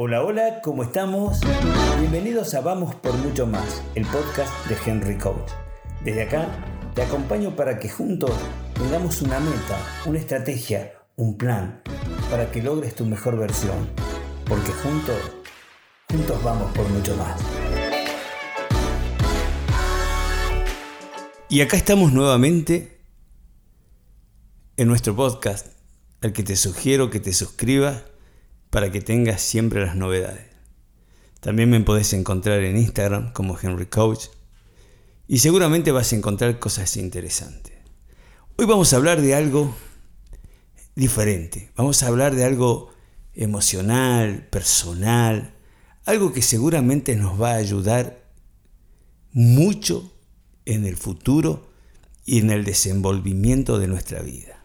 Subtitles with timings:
[0.00, 1.40] Hola, hola, ¿cómo estamos?
[1.98, 5.50] Bienvenidos a Vamos por Mucho Más, el podcast de Henry Coach.
[6.04, 6.46] Desde acá
[6.94, 8.30] te acompaño para que juntos
[8.74, 9.76] tengamos una meta,
[10.06, 11.82] una estrategia, un plan,
[12.30, 13.88] para que logres tu mejor versión.
[14.46, 15.16] Porque juntos,
[16.08, 17.40] juntos vamos por mucho más.
[21.48, 23.00] Y acá estamos nuevamente
[24.76, 25.66] en nuestro podcast,
[26.20, 28.04] al que te sugiero que te suscribas
[28.70, 30.46] para que tengas siempre las novedades.
[31.40, 34.26] También me podés encontrar en Instagram como Henry Coach
[35.26, 37.74] y seguramente vas a encontrar cosas interesantes.
[38.56, 39.74] Hoy vamos a hablar de algo
[40.96, 42.90] diferente, vamos a hablar de algo
[43.34, 45.54] emocional, personal,
[46.04, 48.24] algo que seguramente nos va a ayudar
[49.32, 50.12] mucho
[50.64, 51.70] en el futuro
[52.24, 54.64] y en el desenvolvimiento de nuestra vida.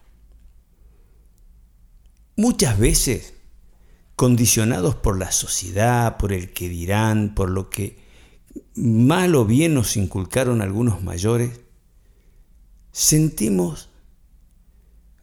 [2.36, 3.34] Muchas veces
[4.16, 7.98] condicionados por la sociedad, por el que dirán, por lo que
[8.74, 11.60] mal o bien nos inculcaron algunos mayores,
[12.92, 13.90] sentimos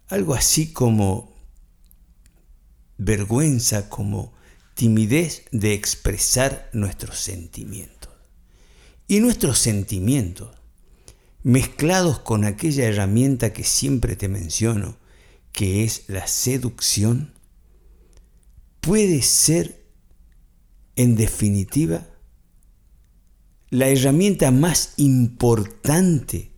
[0.07, 1.33] algo así como
[2.97, 4.33] vergüenza, como
[4.75, 8.11] timidez de expresar nuestros sentimientos.
[9.07, 10.55] Y nuestros sentimientos,
[11.43, 14.97] mezclados con aquella herramienta que siempre te menciono,
[15.51, 17.33] que es la seducción,
[18.81, 19.85] puede ser,
[20.95, 22.07] en definitiva,
[23.69, 26.51] la herramienta más importante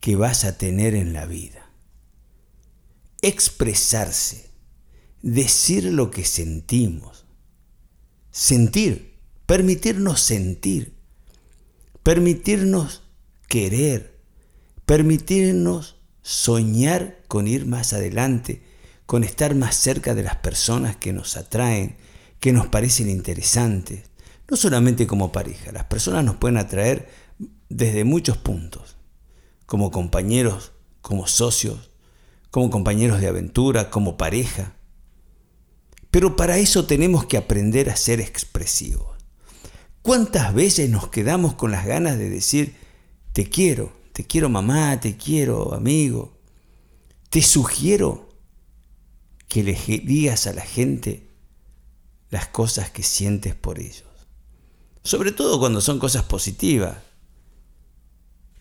[0.00, 1.68] que vas a tener en la vida.
[3.22, 4.50] Expresarse,
[5.22, 7.24] decir lo que sentimos,
[8.30, 10.94] sentir, permitirnos sentir,
[12.02, 13.02] permitirnos
[13.48, 14.20] querer,
[14.84, 18.62] permitirnos soñar con ir más adelante,
[19.14, 21.98] con estar más cerca de las personas que nos atraen,
[22.40, 24.10] que nos parecen interesantes.
[24.50, 27.08] No solamente como pareja, las personas nos pueden atraer
[27.68, 28.96] desde muchos puntos,
[29.66, 31.92] como compañeros, como socios,
[32.50, 34.74] como compañeros de aventura, como pareja.
[36.10, 39.16] Pero para eso tenemos que aprender a ser expresivos.
[40.02, 42.74] ¿Cuántas veces nos quedamos con las ganas de decir,
[43.32, 46.36] te quiero, te quiero mamá, te quiero amigo,
[47.30, 48.23] te sugiero
[49.54, 51.30] que le digas a la gente
[52.28, 54.02] las cosas que sientes por ellos.
[55.04, 56.96] Sobre todo cuando son cosas positivas.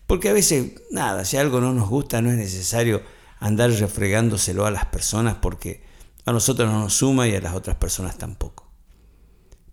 [0.06, 3.02] Porque a veces, nada, si algo no nos gusta, no es necesario
[3.40, 5.82] andar refregándoselo a las personas porque
[6.26, 8.72] a nosotros no nos suma y a las otras personas tampoco.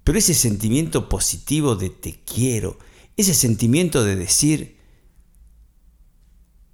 [0.03, 2.79] Pero ese sentimiento positivo de te quiero,
[3.19, 4.79] ese sentimiento de decir,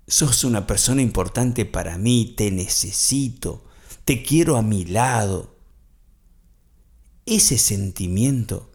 [0.07, 3.66] sos una persona importante para mí, te necesito,
[4.07, 5.59] te quiero a mi lado.
[7.27, 8.71] Ese sentimiento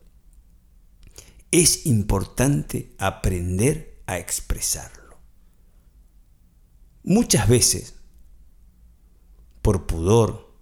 [1.51, 5.17] es importante aprender a expresarlo.
[7.03, 7.95] Muchas veces,
[9.61, 10.53] por pudor,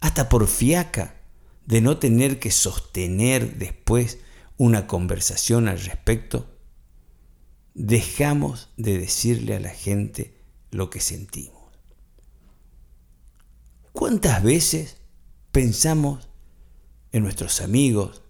[0.00, 1.22] hasta por fiaca
[1.64, 4.18] de no tener que sostener después
[4.58, 6.54] una conversación al respecto,
[7.72, 10.38] dejamos de decirle a la gente
[10.70, 11.61] lo que sentimos.
[14.02, 14.96] ¿Cuántas veces
[15.52, 16.28] pensamos
[17.12, 18.22] en nuestros amigos,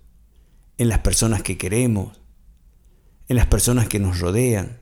[0.77, 2.21] en las personas que queremos,
[3.27, 4.81] en las personas que nos rodean,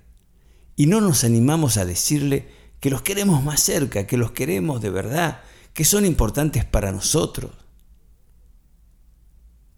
[0.75, 2.49] y no nos animamos a decirle
[2.81, 5.43] que los queremos más cerca, que los queremos de verdad,
[5.75, 7.53] que son importantes para nosotros?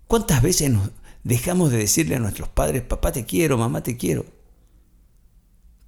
[0.07, 0.93] ¿Cuántas veces nos
[1.25, 4.25] dejamos de decirle a nuestros padres, papá te quiero, mamá te quiero?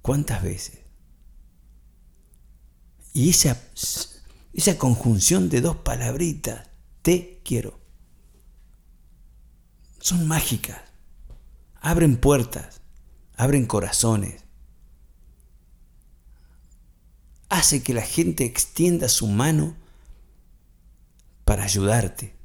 [0.03, 0.81] ¿Cuántas veces?
[3.11, 3.59] Y esa
[4.55, 6.69] esa conjunción de dos palabritas,
[7.01, 7.77] te quiero,
[9.99, 10.79] son mágicas.
[11.81, 12.81] Abren puertas,
[13.35, 14.43] abren corazones.
[17.49, 19.75] Hace que la gente extienda su mano
[21.43, 22.35] para ayudarte,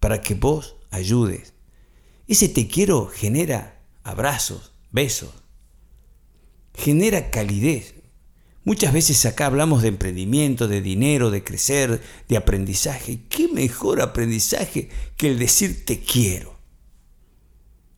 [0.00, 1.52] para que vos ayudes.
[2.26, 5.34] Ese te quiero genera abrazos, besos,
[6.74, 7.94] genera calidez,
[8.68, 13.20] Muchas veces acá hablamos de emprendimiento, de dinero, de crecer, de aprendizaje.
[13.30, 16.54] ¿Qué mejor aprendizaje que el decir te quiero?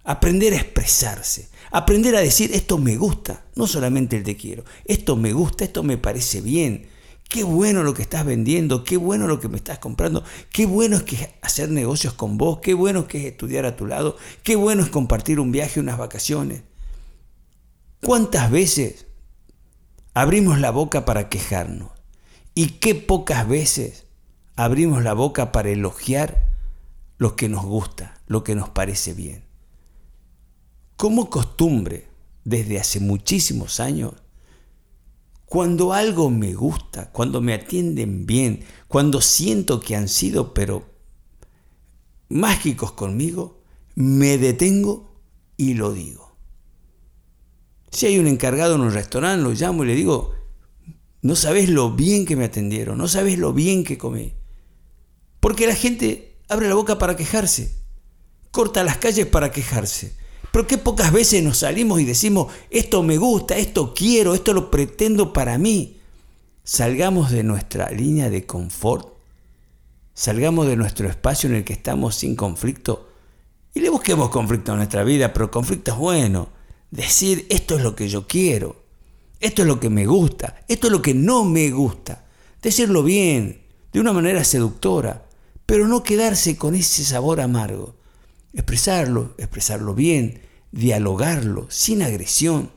[0.05, 5.17] Aprender a expresarse, aprender a decir esto me gusta, no solamente el te quiero, esto
[5.17, 6.87] me gusta, esto me parece bien,
[7.29, 10.23] qué bueno lo que estás vendiendo, qué bueno lo que me estás comprando,
[10.53, 13.75] qué bueno es que hacer negocios con vos, qué bueno es que es estudiar a
[13.75, 16.63] tu lado, qué bueno es compartir un viaje, unas vacaciones.
[18.01, 19.10] ¿Cuántas veces
[20.15, 21.91] abrimos la boca para quejarnos.
[22.55, 24.07] Y qué pocas veces
[24.57, 26.49] abrimos la boca para elogiar
[27.19, 29.45] lo que nos gusta, lo que nos parece bien.
[30.97, 32.09] Como costumbre,
[32.45, 34.15] desde hace muchísimos años,
[35.47, 40.85] cuando algo me gusta, cuando me atienden bien, cuando siento que han sido, pero
[42.29, 43.61] mágicos conmigo,
[43.95, 45.11] me detengo
[45.57, 46.30] y lo digo.
[47.91, 50.35] Si hay un encargado en un restaurante, lo llamo y le digo,
[51.23, 54.33] no sabes lo bien que me atendieron, no sabes lo bien que comí.
[55.41, 57.75] Porque la gente abre la boca para quejarse,
[58.51, 60.15] corta las calles para quejarse.
[60.53, 64.71] Pero qué pocas veces nos salimos y decimos, esto me gusta, esto quiero, esto lo
[64.71, 65.99] pretendo para mí.
[66.65, 69.15] Salgamos de nuestra línea de confort,
[70.15, 73.09] salgamos de nuestro espacio en el que estamos sin conflicto
[73.75, 76.60] y le busquemos conflicto a nuestra vida, pero conflicto es bueno.
[76.91, 78.85] Decir, esto es lo que yo quiero,
[79.39, 82.27] esto es lo que me gusta, esto es lo que no me gusta.
[82.61, 85.27] Decirlo bien, de una manera seductora,
[85.67, 87.95] pero no quedarse con ese sabor amargo.
[88.53, 90.43] Expresarlo, expresarlo bien,
[90.73, 92.71] dialogarlo, sin agresión.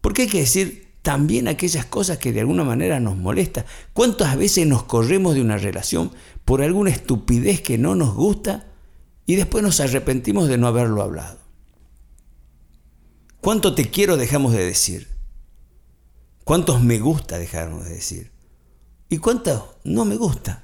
[0.00, 3.64] Porque hay que decir también aquellas cosas que de alguna manera nos molestan.
[3.92, 6.12] ¿Cuántas veces nos corremos de una relación
[6.44, 8.68] por alguna estupidez que no nos gusta
[9.26, 11.41] y después nos arrepentimos de no haberlo hablado?
[13.42, 15.08] ¿Cuánto te quiero dejamos de decir?
[16.44, 18.30] ¿Cuántos me gusta dejamos de decir?
[19.08, 20.62] ¿Y cuántos no me gusta?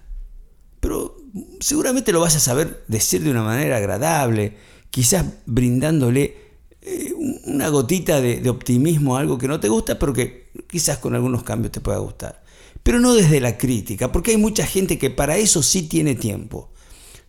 [0.78, 1.16] Pero
[1.58, 4.56] seguramente lo vas a saber decir de una manera agradable,
[4.90, 6.36] quizás brindándole
[6.80, 7.12] eh,
[7.46, 11.42] una gotita de, optimismo a algo que no te gusta, pero que quizás con algunos
[11.42, 12.44] cambios te pueda gustar.
[12.84, 16.70] Pero no desde la crítica, porque hay mucha gente que para eso sí tiene tiempo.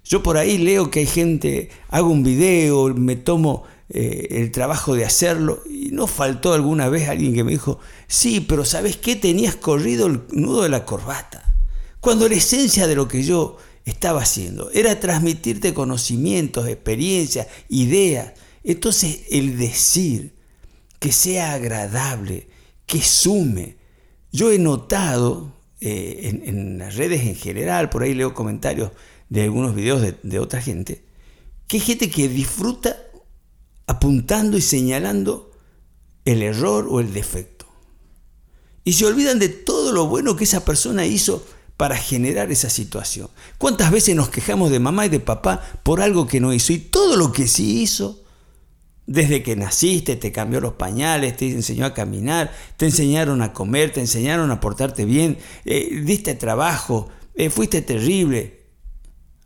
[0.04, 4.96] Yo por ahí leo que hay gente, hago un video, me tomo eh, el trabajo
[4.96, 9.16] de hacerlo y no faltó alguna vez alguien que me dijo, sí, pero ¿sabes qué?
[9.16, 11.56] Tenías corrido el nudo de la corbata.
[12.00, 13.58] Cuando la esencia de lo que yo
[13.90, 14.72] estaba haciendo.
[14.72, 18.34] Era transmitirte conocimientos, experiencias, ideas.
[18.64, 20.36] Entonces el decir
[21.00, 22.48] que sea agradable,
[22.86, 23.78] que sume.
[24.32, 28.92] Yo he notado eh, en, las redes en general, por ahí leo comentarios
[29.30, 31.04] de algunos videos de, de otra gente,
[31.68, 32.98] que hay gente que disfruta
[33.90, 35.52] apuntando y señalando
[36.24, 37.66] el error o el defecto.
[38.84, 41.44] Y se olvidan de todo lo bueno que esa persona hizo
[41.76, 43.30] para generar esa situación.
[43.58, 46.72] ¿Cuántas veces nos quejamos de mamá y de papá por algo que no hizo?
[46.72, 48.24] Y todo lo que sí hizo,
[49.08, 53.92] desde que naciste, te cambió los pañales, te enseñó a caminar, te enseñaron a comer,
[53.92, 58.68] te enseñaron a portarte bien, eh, diste trabajo, eh, fuiste terrible.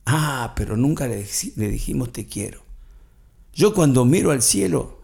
[0.06, 1.26] Ah, pero nunca le,
[1.56, 2.63] le dijimos te quiero.
[3.54, 5.02] Yo cuando miro al cielo,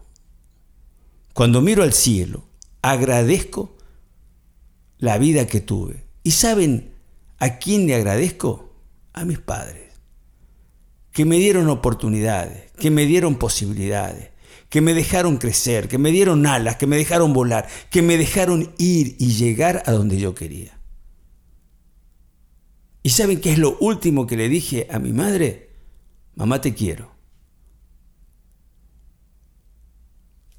[1.34, 2.44] cuando miro al cielo,
[2.82, 3.76] agradezco
[4.98, 6.04] la vida que tuve.
[6.22, 6.90] Y saben,
[7.40, 8.70] ¿A quién le agradezco?
[9.14, 9.88] A mis padres,
[11.10, 14.28] que me dieron oportunidades, que me dieron posibilidades,
[14.68, 18.72] que me dejaron crecer, que me dieron alas, que me dejaron volar, que me dejaron
[18.78, 20.78] ir y llegar a donde yo quería.
[23.02, 25.70] ¿Y saben qué es lo último que le dije a mi madre?
[26.36, 27.10] Mamá te quiero.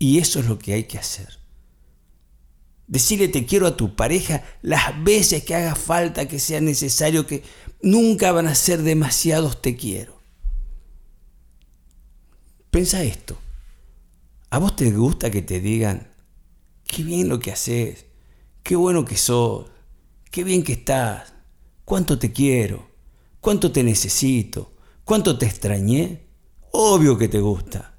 [0.02, 1.38] Y eso es lo que hay que hacer.
[2.88, 7.44] Decirle te quiero a tu pareja las veces que haga falta, que sea necesario, que
[7.84, 10.20] nunca van a ser demasiados te quiero.
[12.72, 13.38] Pensa esto.
[14.50, 16.08] ¿A vos te gusta que te digan,
[16.88, 18.08] qué bien lo que haces,
[18.64, 19.70] qué bueno que sos,
[20.32, 21.32] qué bien que estás,
[21.86, 22.90] cuánto te quiero,
[23.40, 24.74] cuánto te necesito,
[25.06, 26.26] cuánto te extrañé?
[26.72, 27.91] Obvio que te gusta.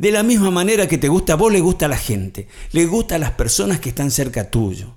[0.00, 2.86] De la misma manera que te gusta a vos, le gusta a la gente, le
[2.86, 4.96] gusta a las personas que están cerca tuyo.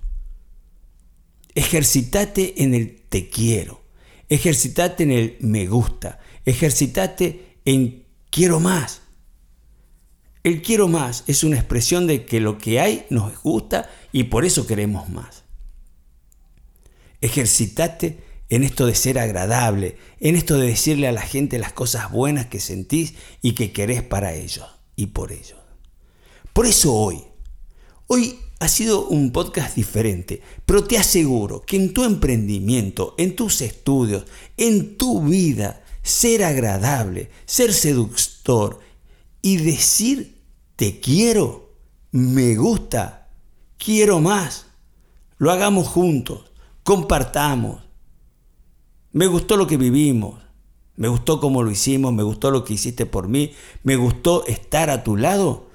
[1.56, 3.84] Ejercitate en el te quiero,
[4.30, 9.02] ejercitate en el me gusta, ejercitate en quiero más.
[10.42, 14.46] El quiero más es una expresión de que lo que hay nos gusta y por
[14.46, 15.44] eso queremos más.
[17.20, 22.10] Ejercitate en esto de ser agradable, en esto de decirle a la gente las cosas
[22.10, 24.66] buenas que sentís y que querés para ellos
[24.96, 25.58] y por ello.
[26.54, 27.24] Por eso hoy,
[28.08, 33.62] hoy ha sido un podcast diferente, pero te aseguro que en tu emprendimiento, en tus
[33.62, 34.26] estudios,
[34.58, 38.80] en tu vida, ser agradable, ser seductor
[39.42, 40.42] y decir
[40.76, 41.76] te quiero,
[42.12, 43.30] me gusta,
[43.78, 44.68] quiero más,
[45.38, 46.52] lo hagamos juntos,
[46.84, 47.84] compartamos.
[49.12, 50.42] Me gustó lo que vivimos,
[50.96, 54.90] me gustó cómo lo hicimos, me gustó lo que hiciste por mí, me gustó estar
[54.90, 55.70] a tu lado.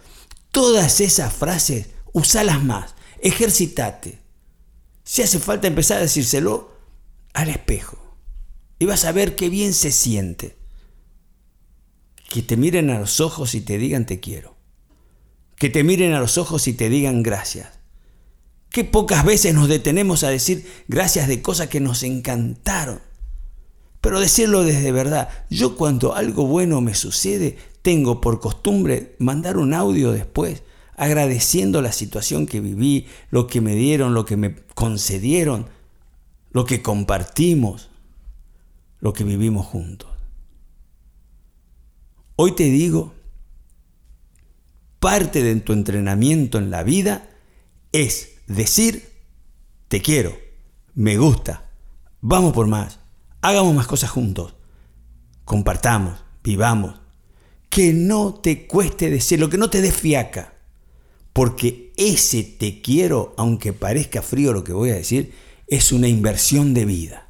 [0.52, 4.20] Todas esas frases, usalas más, ejercitate.
[5.02, 6.72] Si hace falta empezar a decírselo
[7.32, 7.98] al espejo.
[8.78, 10.56] Y vas a ver qué bien se siente.
[12.28, 14.54] que te miren a los ojos y te digan te quiero.
[15.56, 17.78] Que te miren a los ojos y te digan gracias.
[18.70, 23.00] Qué pocas veces nos detenemos a decir gracias de cosas que nos encantaron.
[24.00, 29.74] Pero decirlo desde verdad, yo cuando algo bueno me sucede, tengo por costumbre mandar un
[29.74, 30.62] audio después
[30.96, 35.68] agradeciendo la situación que viví, lo que me dieron, lo que me concedieron,
[36.50, 37.88] lo que compartimos,
[39.00, 40.10] lo que vivimos juntos.
[42.34, 43.14] Hoy te digo,
[44.98, 47.30] parte de tu entrenamiento en la vida
[47.92, 49.08] es decir,
[49.88, 50.36] te quiero,
[50.94, 51.70] me gusta,
[52.20, 52.98] vamos por más,
[53.40, 54.54] hagamos más cosas juntos,
[55.44, 57.00] compartamos, vivamos,
[57.68, 60.54] que no te cueste decirlo, que no te des fiaca,
[61.32, 65.32] porque ese te quiero, aunque parezca frío lo que voy a decir,
[65.66, 67.28] es una inversión de vida.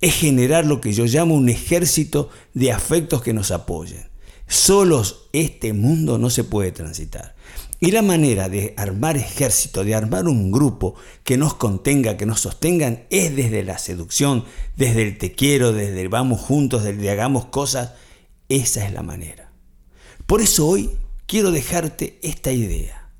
[0.00, 4.08] Es generar lo que yo llamo un ejército de afectos que nos apoyen.
[4.46, 7.34] Solos este mundo no se puede transitar.
[7.78, 12.40] Y la manera de armar ejército, de armar un grupo que nos contenga, que nos
[12.40, 14.44] sostengan, es desde la seducción,
[14.76, 17.92] desde el te quiero, desde el vamos juntos, desde el hagamos cosas.
[18.48, 19.52] Esa es la manera.
[20.26, 20.90] Por eso hoy
[21.26, 23.10] quiero dejarte esta idea.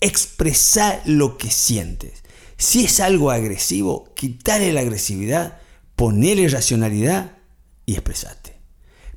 [0.00, 2.22] Expresar lo que sientes.
[2.58, 5.58] Si es algo agresivo, quitarle la agresividad,
[5.96, 7.38] ponerle racionalidad
[7.86, 8.60] y expresarte.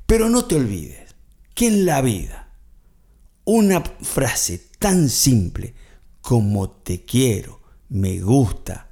[0.07, 1.15] Pero no te olvides
[1.53, 2.49] que en la vida
[3.45, 5.75] una frase tan simple
[6.21, 8.89] como te quiero, me gusta,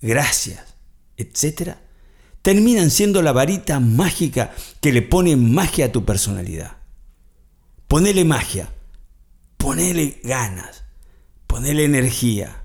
[0.00, 0.76] gracias,
[1.16, 1.76] etc.,
[2.42, 6.76] terminan siendo la varita mágica que le pone magia a tu personalidad.
[7.88, 8.72] Ponele magia,
[9.56, 10.84] ponele ganas,
[11.46, 12.64] ponele energía,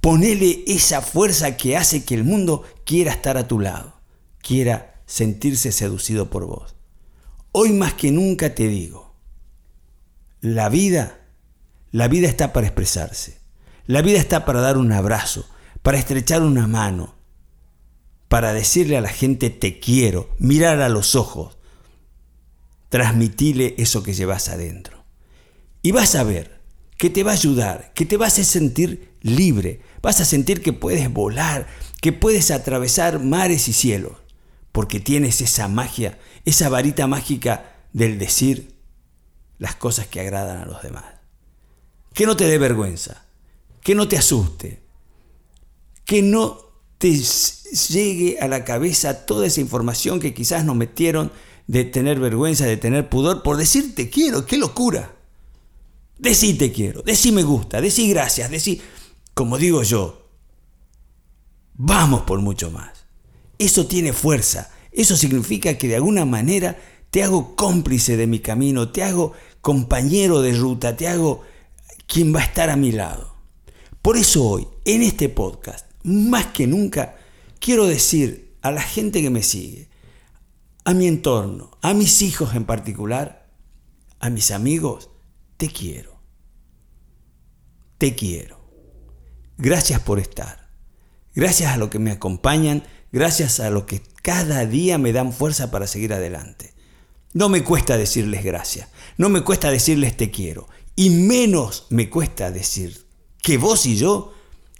[0.00, 4.00] ponele esa fuerza que hace que el mundo quiera estar a tu lado,
[4.40, 6.74] quiera sentirse seducido por vos.
[7.52, 9.14] Hoy más que nunca te digo,
[10.40, 11.18] la vida,
[11.90, 13.38] la vida está para expresarse.
[13.86, 15.48] La vida está para dar un abrazo,
[15.82, 17.14] para estrechar una mano,
[18.28, 21.56] para decirle a la gente te quiero, mirar a los ojos,
[22.90, 25.04] transmitirle eso que llevas adentro.
[25.82, 26.60] Y vas a ver
[26.98, 30.72] que te va a ayudar, que te vas a sentir libre, vas a sentir que
[30.72, 31.66] puedes volar,
[32.02, 34.18] que puedes atravesar mares y cielos,
[34.72, 38.74] porque tienes esa magia, esa varita mágica del decir
[39.58, 41.17] las cosas que agradan a los demás.
[42.18, 43.26] Que no te dé vergüenza,
[43.80, 44.82] que no te asuste,
[46.04, 46.58] que no
[46.98, 51.30] te llegue a la cabeza toda esa información que quizás nos metieron
[51.68, 55.14] de tener vergüenza, de tener pudor, por decir te quiero, qué locura.
[56.18, 58.82] Decí te quiero, decí me gusta, decí gracias, decí,
[59.32, 60.28] como digo yo,
[61.74, 63.04] vamos por mucho más.
[63.60, 66.76] Eso tiene fuerza, eso significa que de alguna manera
[67.10, 71.44] te hago cómplice de mi camino, te hago compañero de ruta, te hago
[72.08, 73.36] quien va a estar a mi lado.
[74.02, 77.16] Por eso hoy, en este podcast, más que nunca,
[77.60, 79.88] quiero decir a la gente que me sigue,
[80.84, 83.50] a mi entorno, a mis hijos en particular,
[84.18, 85.10] a mis amigos,
[85.58, 86.18] te quiero.
[87.98, 88.58] Te quiero.
[89.58, 90.70] Gracias por estar.
[91.34, 95.70] Gracias a lo que me acompañan, gracias a lo que cada día me dan fuerza
[95.70, 96.72] para seguir adelante.
[97.34, 98.88] No me cuesta decirles gracias,
[99.18, 100.68] no me cuesta decirles te quiero,
[100.98, 103.06] y menos me cuesta decir
[103.40, 104.32] que vos y yo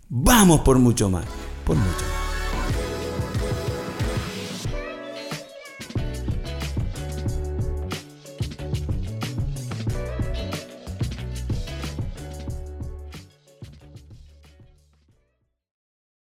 [0.09, 1.27] vamos por mucho más,
[1.65, 2.28] por mucho más.